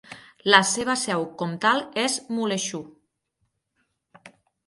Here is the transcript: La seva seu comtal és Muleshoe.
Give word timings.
La 0.51 0.59
seva 0.69 0.95
seu 1.01 1.25
comtal 1.41 1.83
és 2.05 2.15
Muleshoe. 2.37 4.25